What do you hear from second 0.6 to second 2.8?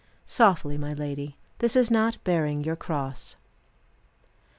my lady. This is not bearing your